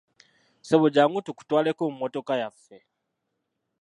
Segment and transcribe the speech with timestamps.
[0.61, 2.77] Ssebo jjangu tukutwaleko mu mmotoka yaffe.